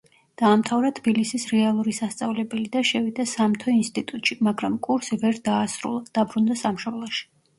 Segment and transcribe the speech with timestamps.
[0.41, 7.23] დაამთავრა თბილისის რეალური სასწავლებელი და შევიდა სამთო ინსტიტუტში, მაგრამ კურსი ვერ დაასრულა, დაბრუნდა სამშობლოში.